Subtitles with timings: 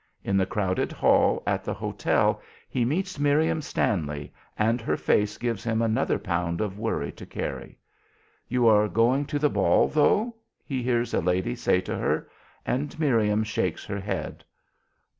[0.23, 5.63] In the crowded hall at the hotel he meets Miriam Stanley, and her face gives
[5.63, 7.77] him another pound of trouble to carry.
[8.47, 12.27] "You are going to the ball, though?" he hears a lady say to her,
[12.65, 14.43] and Miriam shakes her head.